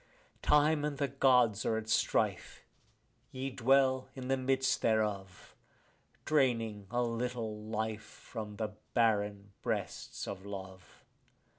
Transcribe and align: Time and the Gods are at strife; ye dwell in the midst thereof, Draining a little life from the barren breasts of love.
Time 0.41 0.83
and 0.83 0.97
the 0.97 1.07
Gods 1.09 1.63
are 1.63 1.77
at 1.77 1.87
strife; 1.87 2.63
ye 3.31 3.51
dwell 3.51 4.09
in 4.15 4.29
the 4.29 4.35
midst 4.35 4.81
thereof, 4.81 5.53
Draining 6.25 6.87
a 6.89 7.03
little 7.03 7.61
life 7.65 8.01
from 8.01 8.55
the 8.55 8.69
barren 8.95 9.51
breasts 9.61 10.27
of 10.27 10.43
love. 10.43 11.05